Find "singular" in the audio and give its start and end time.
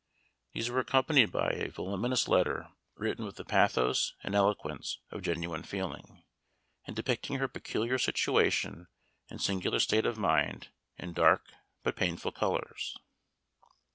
9.39-9.77